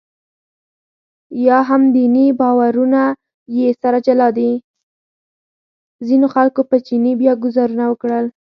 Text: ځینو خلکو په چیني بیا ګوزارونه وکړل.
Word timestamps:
ځینو 6.07 6.27
خلکو 6.35 6.61
په 6.69 6.75
چیني 6.85 7.13
بیا 7.21 7.33
ګوزارونه 7.43 7.83
وکړل. 7.87 8.25